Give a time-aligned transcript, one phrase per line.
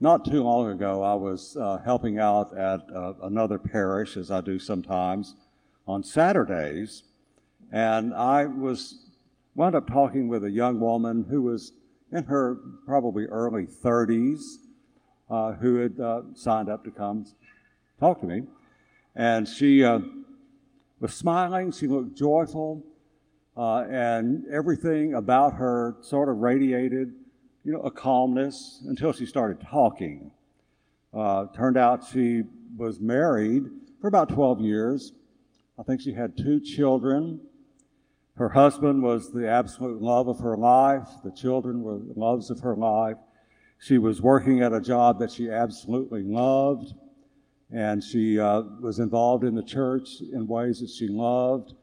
[0.00, 4.40] Not too long ago, I was uh, helping out at uh, another parish, as I
[4.40, 5.34] do sometimes,
[5.88, 7.02] on Saturdays,
[7.72, 9.10] and I was
[9.56, 11.72] wound up talking with a young woman who was
[12.12, 14.58] in her probably early 30s,
[15.28, 17.26] uh, who had uh, signed up to come
[17.98, 18.42] talk to me,
[19.16, 19.98] and she uh,
[21.00, 21.72] was smiling.
[21.72, 22.84] She looked joyful,
[23.56, 27.14] uh, and everything about her sort of radiated
[27.68, 30.30] you know, a calmness until she started talking.
[31.12, 32.42] Uh, turned out she
[32.78, 33.64] was married
[34.00, 35.12] for about 12 years.
[35.78, 37.38] I think she had two children.
[38.36, 41.10] Her husband was the absolute love of her life.
[41.22, 43.18] The children were the loves of her life.
[43.78, 46.94] She was working at a job that she absolutely loved,
[47.70, 51.74] and she uh, was involved in the church in ways that she loved.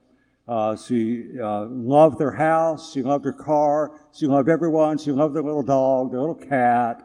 [0.48, 2.94] Uh, she uh, loved their house.
[2.94, 4.00] She loved her car.
[4.14, 4.98] She loved everyone.
[4.98, 7.02] She loved their little dog, their little cat,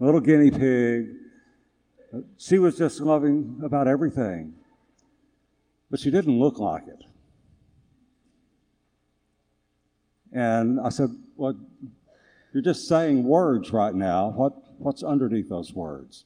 [0.00, 1.08] little guinea pig.
[2.38, 4.54] She was just loving about everything.
[5.90, 7.04] But she didn't look like it.
[10.32, 11.58] And I said, Well,
[12.54, 14.30] you're just saying words right now.
[14.30, 16.24] What, what's underneath those words?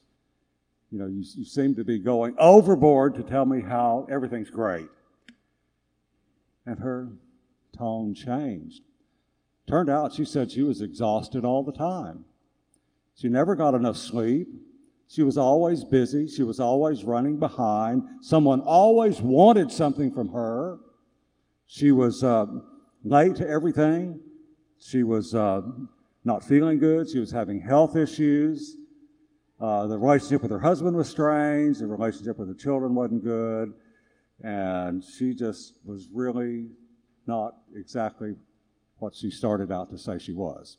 [0.91, 4.87] You know, you, you seem to be going overboard to tell me how everything's great
[6.65, 7.09] and her
[7.77, 8.81] tone changed.
[9.67, 12.25] Turned out she said she was exhausted all the time.
[13.15, 14.47] She never got enough sleep.
[15.07, 16.27] She was always busy.
[16.27, 18.03] She was always running behind.
[18.21, 20.79] Someone always wanted something from her.
[21.67, 22.47] She was uh,
[23.03, 24.19] late to everything.
[24.79, 25.61] She was uh,
[26.23, 27.09] not feeling good.
[27.09, 28.75] She was having health issues.
[29.61, 31.77] Uh, the relationship with her husband was strange.
[31.77, 33.73] The relationship with the children wasn't good.
[34.43, 36.67] And she just was really
[37.25, 38.35] not exactly
[38.97, 40.77] what she started out to say she was.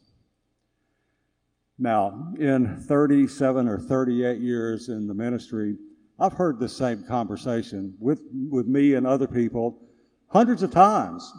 [1.78, 5.76] Now, in 37 or 38 years in the ministry,
[6.20, 9.80] I've heard the same conversation with, with me and other people
[10.28, 11.32] hundreds of times.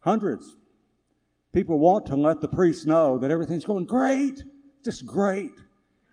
[0.00, 0.56] Hundreds.
[1.52, 4.44] People want to let the priest know that everything's going great,
[4.84, 5.52] just great.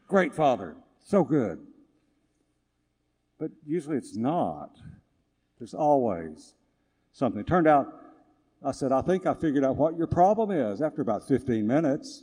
[0.08, 0.76] Great, Father.
[1.04, 1.60] So good.
[3.40, 4.72] But usually it's not.
[5.66, 6.54] There's always
[7.12, 7.42] something.
[7.42, 7.92] It turned out,
[8.64, 12.22] I said, I think I figured out what your problem is after about 15 minutes.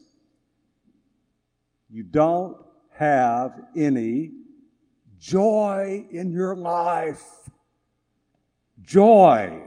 [1.90, 2.56] You don't
[2.90, 4.30] have any
[5.18, 7.24] joy in your life.
[8.80, 9.60] Joy.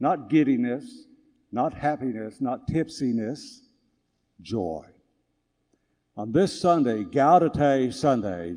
[0.00, 1.08] Not giddiness,
[1.52, 3.66] not happiness, not tipsiness,
[4.40, 4.86] joy.
[6.16, 8.56] On this Sunday, Gaudete Sunday,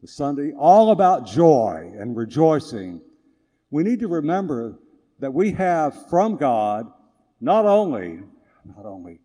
[0.00, 3.00] the Sunday all about joy and rejoicing,
[3.72, 4.78] we need to remember
[5.18, 6.86] that we have from God
[7.40, 8.20] not only,
[8.64, 9.18] not only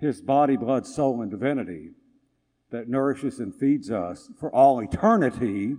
[0.00, 1.90] his body, blood, soul, and divinity
[2.70, 5.76] that nourishes and feeds us for all eternity,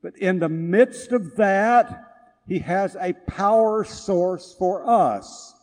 [0.00, 2.04] but in the midst of that,
[2.46, 5.54] he has a power source for us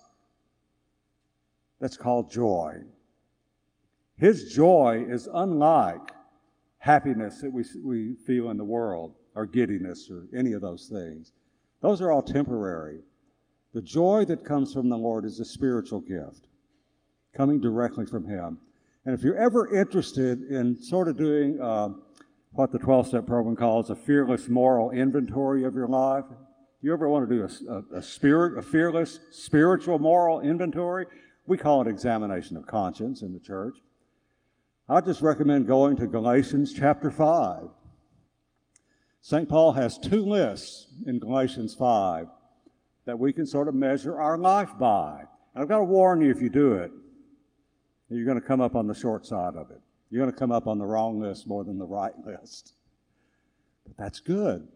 [1.80, 2.82] that's called joy.
[4.18, 6.12] His joy is unlike
[6.80, 11.32] happiness that we, we feel in the world, or giddiness, or any of those things.
[11.82, 13.00] Those are all temporary.
[13.74, 16.48] The joy that comes from the Lord is a spiritual gift
[17.34, 18.58] coming directly from Him.
[19.06, 21.90] And if you're ever interested in sort of doing uh,
[22.52, 26.26] what the 12 step program calls a fearless moral inventory of your life,
[26.82, 31.06] you ever want to do a, a, a, spirit, a fearless spiritual moral inventory?
[31.48, 33.78] We call it examination of conscience in the church.
[34.90, 37.70] I just recommend going to Galatians chapter 5.
[39.22, 39.48] St.
[39.48, 42.28] Paul has two lists in Galatians 5
[43.06, 45.24] that we can sort of measure our life by.
[45.54, 46.92] And I've got to warn you if you do it,
[48.10, 49.82] you're going to come up on the short side of it.
[50.10, 52.74] You're going to come up on the wrong list more than the right list.
[53.86, 54.68] But that's good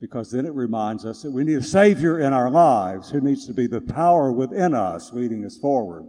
[0.00, 3.46] because then it reminds us that we need a Savior in our lives who needs
[3.46, 6.06] to be the power within us leading us forward.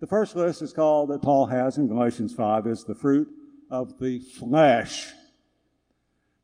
[0.00, 3.28] The first list is called, that Paul has in Galatians 5, is the fruit
[3.70, 5.12] of the flesh.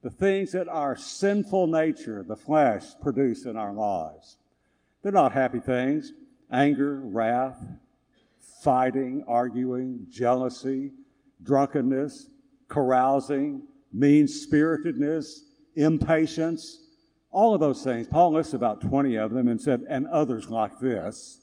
[0.03, 4.39] The things that our sinful nature, the flesh, produce in our lives.
[5.03, 6.13] They're not happy things.
[6.51, 7.63] Anger, wrath,
[8.63, 10.93] fighting, arguing, jealousy,
[11.43, 12.29] drunkenness,
[12.69, 13.63] carousing,
[13.93, 15.45] mean spiritedness,
[15.77, 16.79] impatience,
[17.31, 18.07] all of those things.
[18.09, 21.41] Paul lists about 20 of them and said, and others like this.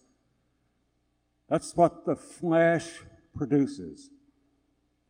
[1.50, 2.88] That's what the flesh
[3.36, 4.10] produces.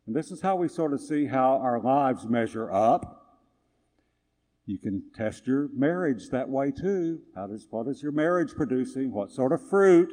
[0.06, 3.17] And this is how we sort of see how our lives measure up.
[4.68, 7.22] You can test your marriage that way too.
[7.34, 9.10] How does, what is your marriage producing?
[9.10, 10.12] What sort of fruit?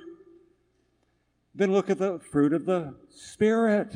[1.53, 3.93] Then look at the fruit of the Spirit.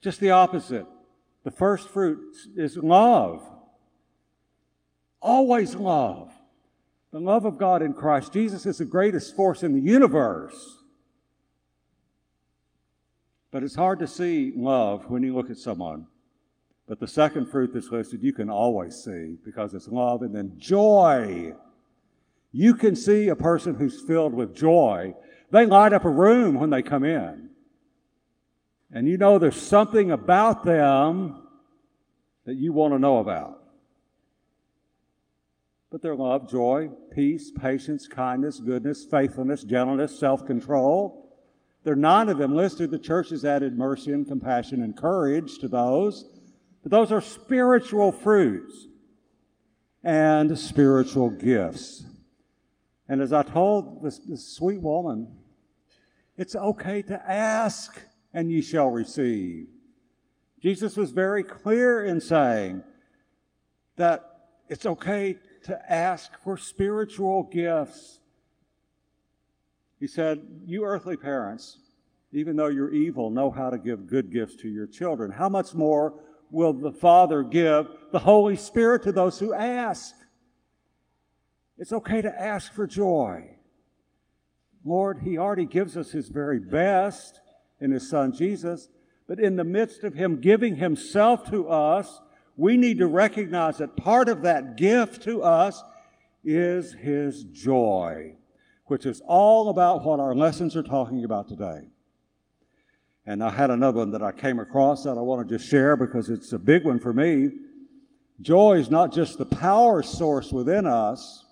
[0.00, 0.84] Just the opposite.
[1.44, 3.48] The first fruit is love.
[5.22, 6.32] Always love.
[7.12, 10.82] The love of God in Christ Jesus is the greatest force in the universe.
[13.52, 16.08] But it's hard to see love when you look at someone.
[16.88, 20.52] But the second fruit that's listed, you can always see because it's love and then
[20.56, 21.52] joy.
[22.52, 25.14] You can see a person who's filled with joy.
[25.50, 27.50] They light up a room when they come in.
[28.92, 31.42] And you know there's something about them
[32.44, 33.62] that you want to know about.
[35.90, 41.36] But their love, joy, peace, patience, kindness, goodness, faithfulness, gentleness, self control.
[41.84, 42.90] There are nine of them listed.
[42.90, 46.35] The church has added mercy and compassion and courage to those.
[46.86, 48.86] But those are spiritual fruits
[50.04, 52.04] and spiritual gifts.
[53.08, 55.26] And as I told this, this sweet woman,
[56.36, 58.00] it's okay to ask
[58.32, 59.66] and ye shall receive.
[60.62, 62.84] Jesus was very clear in saying
[63.96, 68.20] that it's okay to ask for spiritual gifts.
[69.98, 71.78] He said, You earthly parents,
[72.30, 75.32] even though you're evil, know how to give good gifts to your children.
[75.32, 80.14] How much more will the Father give the Holy Spirit to those who ask.
[81.78, 83.50] It's okay to ask for joy.
[84.84, 87.40] Lord, He already gives us His very best
[87.80, 88.88] in His Son Jesus,
[89.28, 92.20] but in the midst of Him giving Himself to us,
[92.56, 95.82] we need to recognize that part of that gift to us
[96.44, 98.36] is His joy,
[98.86, 101.88] which is all about what our lessons are talking about today.
[103.26, 105.96] And I had another one that I came across that I want to just share
[105.96, 107.50] because it's a big one for me.
[108.40, 111.44] Joy is not just the power source within us,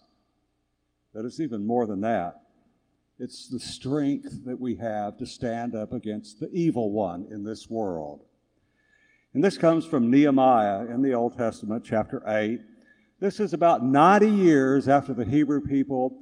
[1.13, 2.43] but it's even more than that.
[3.19, 7.69] It's the strength that we have to stand up against the evil one in this
[7.69, 8.25] world.
[9.33, 12.61] And this comes from Nehemiah in the Old Testament, chapter 8.
[13.19, 16.19] This is about 90 years after the Hebrew people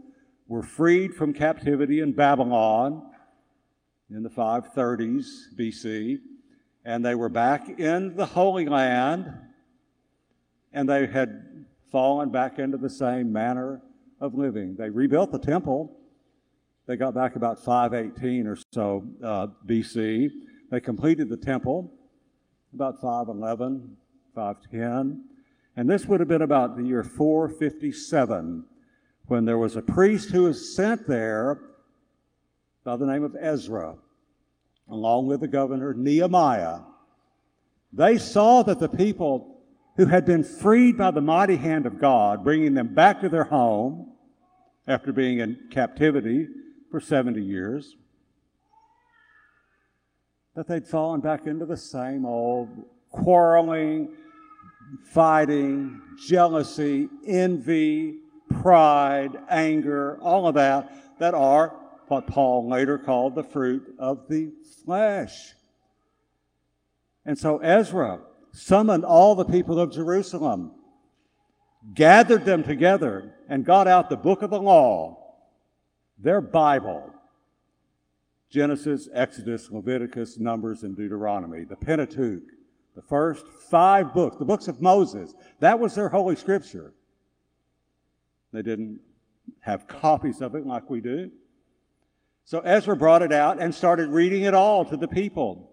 [0.49, 3.03] were freed from captivity in Babylon
[4.15, 6.19] in the 530s BC,
[6.85, 9.33] and they were back in the Holy Land,
[10.73, 13.81] and they had fallen back into the same manner
[14.21, 14.77] of living.
[14.77, 15.97] They rebuilt the temple.
[16.87, 20.31] They got back about 518 or so uh, BC.
[20.71, 21.93] They completed the temple
[22.75, 23.97] about 511,
[24.35, 25.25] 510.
[25.77, 28.65] And this would have been about the year 457
[29.27, 31.72] when there was a priest who was sent there
[32.85, 33.97] by the name of Ezra,
[34.89, 36.81] along with the governor Nehemiah,
[37.93, 39.61] they saw that the people
[39.97, 43.45] who had been freed by the mighty hand of God, bringing them back to their
[43.45, 44.13] home
[44.87, 46.49] after being in captivity
[46.91, 47.97] for 70 years,
[50.55, 52.69] that they'd fallen back into the same old
[53.11, 54.09] quarreling,
[55.05, 58.17] fighting, jealousy, envy,
[58.63, 61.75] pride, anger, all of that, that are
[62.13, 64.53] what Paul later called the fruit of the
[64.85, 65.55] flesh.
[67.25, 68.21] And so Ezra
[68.53, 70.73] summoned all the people of Jerusalem,
[71.95, 75.35] gathered them together, and got out the book of the law,
[76.19, 77.09] their Bible
[78.51, 82.43] Genesis, Exodus, Leviticus, Numbers, and Deuteronomy, the Pentateuch,
[82.95, 85.33] the first five books, the books of Moses.
[85.61, 86.93] That was their holy scripture.
[88.53, 89.01] They didn't
[89.61, 91.31] have copies of it like we do.
[92.45, 95.71] So Ezra brought it out and started reading it all to the people.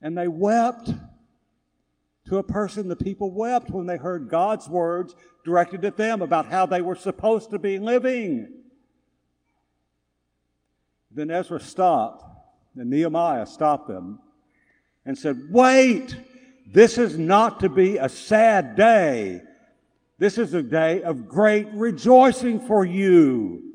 [0.00, 0.90] And they wept.
[2.26, 5.14] To a person, the people wept when they heard God's words
[5.46, 8.52] directed at them about how they were supposed to be living.
[11.10, 12.22] Then Ezra stopped,
[12.76, 14.18] and Nehemiah stopped them
[15.06, 16.14] and said, Wait!
[16.70, 19.40] This is not to be a sad day.
[20.18, 23.67] This is a day of great rejoicing for you.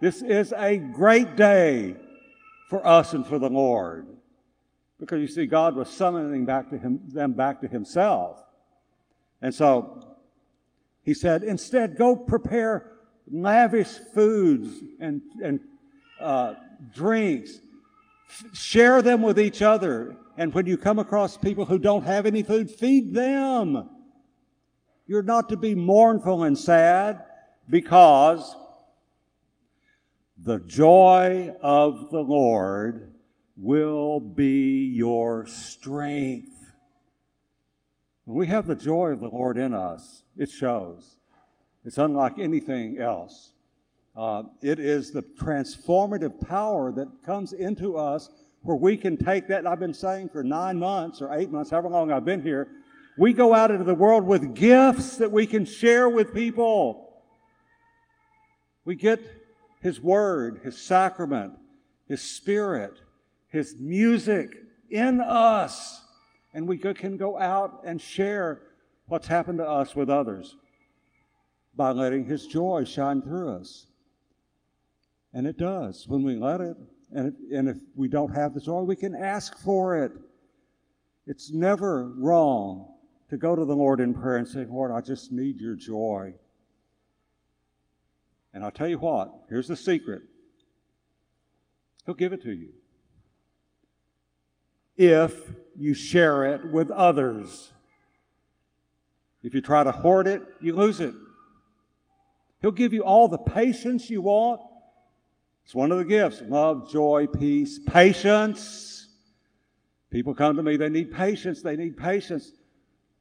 [0.00, 1.94] This is a great day
[2.70, 4.06] for us and for the Lord.
[4.98, 8.42] Because you see, God was summoning back to him, them back to Himself.
[9.42, 10.16] And so
[11.02, 12.92] He said, instead, go prepare
[13.30, 15.60] lavish foods and, and
[16.18, 16.54] uh,
[16.94, 17.58] drinks.
[18.52, 20.16] Share them with each other.
[20.36, 23.88] And when you come across people who don't have any food, feed them.
[25.06, 27.24] You're not to be mournful and sad
[27.68, 28.54] because
[30.42, 33.12] the joy of the Lord
[33.56, 36.72] will be your strength.
[38.24, 41.16] When we have the joy of the Lord in us, it shows.
[41.84, 43.52] It's unlike anything else.
[44.16, 48.30] Uh, it is the transformative power that comes into us
[48.62, 49.66] where we can take that.
[49.66, 52.68] I've been saying for nine months or eight months, however long I've been here,
[53.18, 57.22] we go out into the world with gifts that we can share with people.
[58.84, 59.39] We get
[59.80, 61.54] His Word, His sacrament,
[62.06, 63.00] His Spirit,
[63.48, 64.54] His music
[64.90, 66.02] in us,
[66.52, 68.62] and we can go out and share
[69.06, 70.56] what's happened to us with others
[71.74, 73.86] by letting His joy shine through us.
[75.32, 76.76] And it does when we let it.
[77.12, 80.12] And, if, and if we don't have the joy, we can ask for it.
[81.26, 82.86] It's never wrong
[83.30, 86.34] to go to the Lord in prayer and say, Lord, I just need your joy.
[88.52, 90.22] And I'll tell you what, here's the secret
[92.06, 92.70] He'll give it to you.
[94.96, 97.72] If you share it with others.
[99.42, 101.14] If you try to hoard it, you lose it.
[102.60, 104.60] He'll give you all the patience you want.
[105.64, 109.08] It's one of the gifts love, joy, peace, patience.
[110.10, 112.52] People come to me, they need patience, they need patience.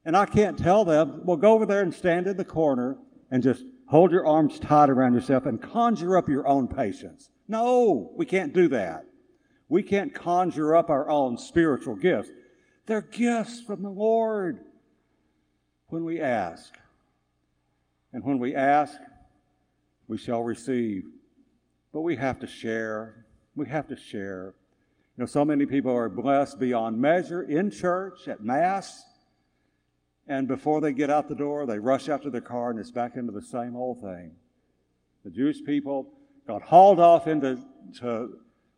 [0.04, 2.98] And I can't tell them, well, go over there and stand in the corner
[3.30, 7.30] and just hold your arms tight around yourself and conjure up your own patience.
[7.48, 9.06] No, we can't do that.
[9.68, 12.30] We can't conjure up our own spiritual gifts.
[12.86, 14.60] They're gifts from the Lord
[15.88, 16.74] when we ask.
[18.14, 18.96] And when we ask,
[20.08, 21.04] we shall receive.
[21.92, 23.26] But we have to share.
[23.56, 24.54] We have to share.
[25.18, 29.04] You know, so many people are blessed beyond measure in church, at Mass,
[30.30, 32.92] and before they get out the door, they rush out to their car and it's
[32.92, 34.32] back into the same old thing.
[35.26, 36.14] The Jewish people
[36.48, 37.58] got hauled off into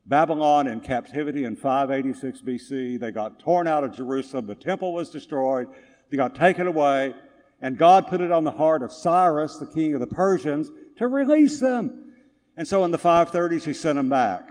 [0.05, 2.99] Babylon in captivity in 586 BC.
[2.99, 4.47] They got torn out of Jerusalem.
[4.47, 5.67] The temple was destroyed.
[6.09, 7.13] They got taken away.
[7.61, 11.07] And God put it on the heart of Cyrus, the king of the Persians, to
[11.07, 12.13] release them.
[12.55, 14.49] And so in the 530s, he sent them back.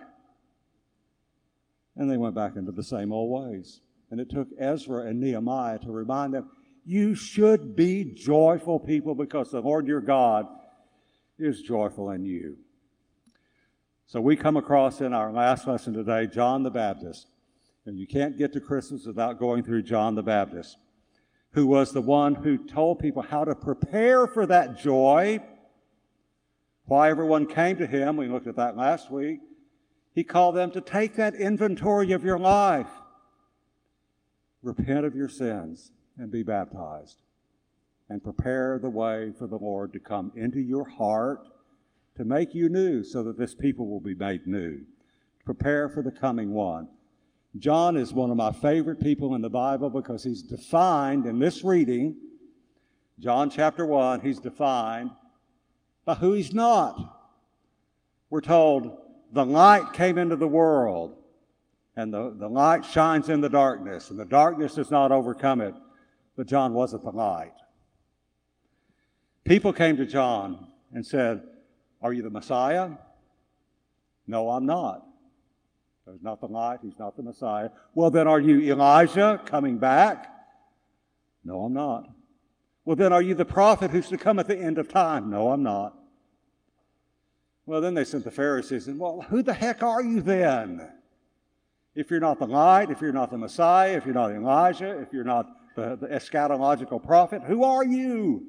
[1.96, 3.80] And they went back into the same old ways.
[4.10, 6.50] And it took Ezra and Nehemiah to remind them
[6.84, 10.46] you should be joyful people because the Lord your God
[11.38, 12.56] is joyful in you.
[14.06, 17.28] So we come across in our last lesson today John the Baptist.
[17.86, 20.76] And you can't get to Christmas without going through John the Baptist,
[21.52, 25.40] who was the one who told people how to prepare for that joy.
[26.84, 29.40] Why everyone came to him, we looked at that last week.
[30.14, 32.90] He called them to take that inventory of your life,
[34.62, 37.22] repent of your sins, and be baptized
[38.10, 41.46] and prepare the way for the Lord to come into your heart
[42.16, 44.80] to make you new so that this people will be made new.
[45.46, 46.88] Prepare for the coming one.
[47.56, 51.64] John is one of my favorite people in the Bible because he's defined in this
[51.64, 52.16] reading,
[53.18, 55.10] John chapter 1, he's defined
[56.04, 57.16] by who he's not.
[58.28, 58.98] We're told
[59.32, 61.16] the light came into the world,
[61.96, 65.74] and the, the light shines in the darkness, and the darkness does not overcome it
[66.40, 67.52] but John wasn't the light.
[69.44, 71.42] People came to John and said,
[72.00, 72.92] Are you the Messiah?
[74.26, 75.06] No, I'm not.
[76.10, 77.68] He's not the light, he's not the Messiah.
[77.94, 80.34] Well, then are you Elijah coming back?
[81.44, 82.08] No, I'm not.
[82.86, 85.28] Well, then are you the prophet who's to come at the end of time?
[85.28, 85.94] No, I'm not.
[87.66, 90.90] Well, then they sent the Pharisees and, well, who the heck are you then?
[91.94, 95.12] If you're not the light, if you're not the Messiah, if you're not Elijah, if
[95.12, 98.46] you're not the, eschatological prophet, Who are you?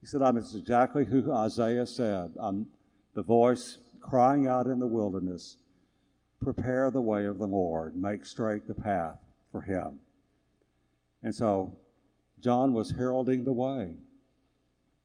[0.00, 2.32] He said, I'm exactly who Isaiah said.
[2.38, 2.66] I'm
[3.14, 5.58] the voice crying out in the wilderness,
[6.42, 9.18] Prepare the way of the Lord, make straight the path
[9.52, 10.00] for him.
[11.22, 11.76] And so
[12.40, 13.94] John was heralding the way,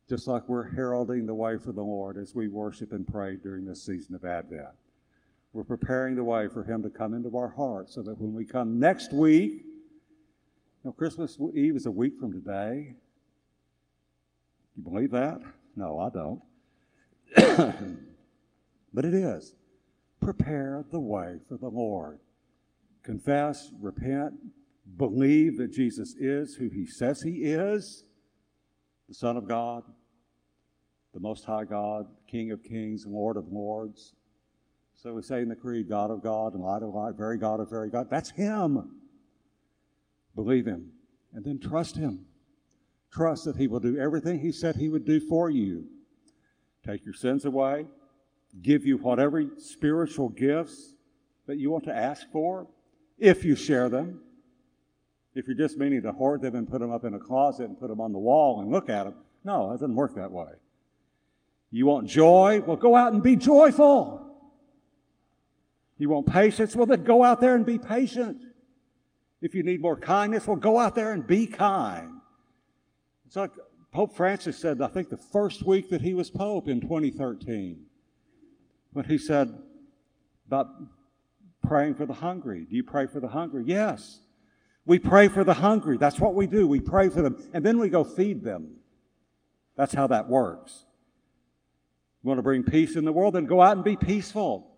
[0.10, 3.66] just like we're heralding the way for the Lord as we worship and pray during
[3.66, 4.70] this season of Advent.
[5.54, 8.46] We're preparing the way for him to come into our hearts so that when we
[8.46, 9.64] come next week,
[10.84, 12.96] know, Christmas Eve is a week from today.
[14.76, 15.40] You believe that?
[15.76, 16.42] No, I don't.
[18.94, 19.56] but it is.
[20.22, 22.20] Prepare the way for the Lord.
[23.04, 24.34] Confess, repent,
[24.98, 28.04] believe that Jesus is who he says he is
[29.08, 29.84] the Son of God,
[31.14, 34.14] the Most High God, King of kings, Lord of lords.
[34.96, 37.60] So we say in the Creed, God of God and light of light, very God
[37.60, 38.10] of very God.
[38.10, 38.98] That's Him.
[40.38, 40.92] Believe Him.
[41.34, 42.26] And then trust Him.
[43.12, 45.86] Trust that He will do everything He said He would do for you.
[46.86, 47.88] Take your sins away,
[48.62, 50.94] give you whatever spiritual gifts
[51.48, 52.68] that you want to ask for,
[53.18, 54.22] if you share them.
[55.34, 57.78] If you're just meaning to hoard them and put them up in a closet and
[57.78, 60.52] put them on the wall and look at them, no, it doesn't work that way.
[61.72, 62.62] You want joy?
[62.66, 64.24] Well, go out and be joyful.
[65.98, 66.76] You want patience?
[66.76, 68.38] Well, then go out there and be patient.
[69.42, 72.22] If you need more kindness, well, go out there and be kind.
[73.26, 73.52] It's like
[73.92, 77.86] Pope Francis said, I think the first week that he was Pope in 2013,
[78.94, 79.58] when he said
[80.48, 80.68] about
[81.62, 82.66] praying for the hungry.
[82.70, 83.64] Do you pray for the hungry?
[83.66, 84.22] Yes.
[84.86, 85.98] We pray for the hungry.
[85.98, 86.66] That's what we do.
[86.66, 88.78] We pray for them, and then we go feed them.
[89.76, 90.86] That's how that works.
[92.24, 93.36] You want to bring peace in the world?
[93.36, 94.77] Then go out and be peaceful.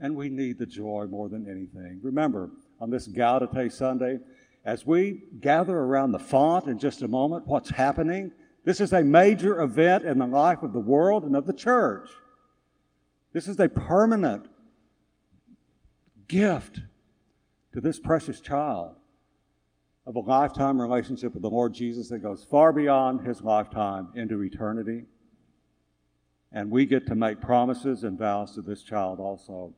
[0.00, 2.00] And we need the joy more than anything.
[2.02, 4.18] Remember, on this Gaudete Sunday,
[4.64, 8.32] as we gather around the font in just a moment, what's happening?
[8.64, 12.08] This is a major event in the life of the world and of the church.
[13.32, 14.46] This is a permanent
[16.28, 16.80] gift
[17.72, 18.96] to this precious child
[20.06, 24.42] of a lifetime relationship with the Lord Jesus that goes far beyond his lifetime into
[24.42, 25.04] eternity.
[26.52, 29.74] And we get to make promises and vows to this child also.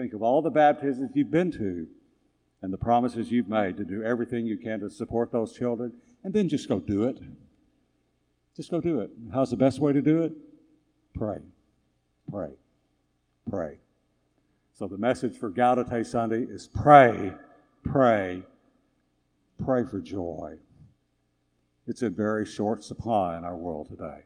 [0.00, 1.86] Think of all the baptisms you've been to
[2.62, 5.92] and the promises you've made to do everything you can to support those children,
[6.24, 7.18] and then just go do it.
[8.56, 9.10] Just go do it.
[9.30, 10.32] How's the best way to do it?
[11.14, 11.40] Pray.
[12.30, 12.48] Pray.
[13.50, 13.76] Pray.
[14.72, 17.34] So the message for Gaudete Sunday is pray,
[17.84, 18.42] pray,
[19.62, 20.54] pray for joy.
[21.86, 24.22] It's in very short supply in our world today.